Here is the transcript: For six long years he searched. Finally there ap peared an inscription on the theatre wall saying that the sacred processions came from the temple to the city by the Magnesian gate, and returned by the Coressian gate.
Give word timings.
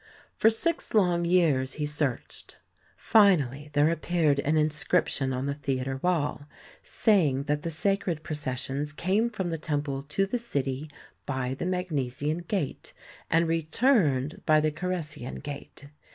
For 0.35 0.49
six 0.49 0.95
long 0.95 1.25
years 1.25 1.73
he 1.73 1.85
searched. 1.85 2.57
Finally 2.97 3.69
there 3.73 3.91
ap 3.91 4.01
peared 4.01 4.39
an 4.39 4.57
inscription 4.57 5.31
on 5.31 5.45
the 5.45 5.53
theatre 5.53 5.97
wall 5.97 6.47
saying 6.81 7.43
that 7.43 7.61
the 7.61 7.69
sacred 7.69 8.23
processions 8.23 8.93
came 8.93 9.29
from 9.29 9.51
the 9.51 9.59
temple 9.59 10.01
to 10.01 10.25
the 10.25 10.39
city 10.39 10.89
by 11.27 11.53
the 11.53 11.67
Magnesian 11.67 12.39
gate, 12.39 12.93
and 13.29 13.47
returned 13.47 14.41
by 14.47 14.59
the 14.59 14.71
Coressian 14.71 15.35
gate. 15.39 15.85